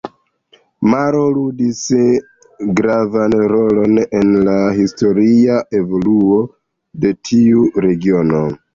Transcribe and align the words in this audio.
Maro 0.93 1.19
ludis 1.35 1.81
gravan 2.81 3.37
rolon 3.53 4.01
en 4.07 4.35
la 4.49 4.57
historia 4.81 5.61
evoluo 5.85 6.43
de 7.07 7.17
tiu 7.31 7.71
regiono. 7.89 8.47